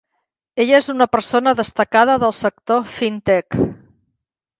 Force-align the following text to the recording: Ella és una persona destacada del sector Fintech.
Ella 0.63 0.77
és 0.77 0.87
una 0.93 1.07
persona 1.15 1.53
destacada 1.59 2.15
del 2.23 2.33
sector 2.37 2.81
Fintech. 2.95 3.59